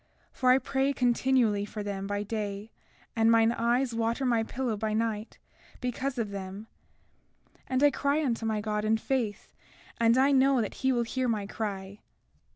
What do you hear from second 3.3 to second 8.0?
mine eyes water my pillow by night, because of them; and I